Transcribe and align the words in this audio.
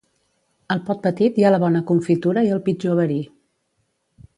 Al 0.75 0.81
pot 0.87 1.03
petit 1.03 1.37
hi 1.41 1.45
ha 1.49 1.53
la 1.57 1.61
bona 1.65 1.83
confitura 1.93 2.47
i 2.51 2.53
el 2.59 2.65
pitjor 2.71 2.99
verí 3.05 3.23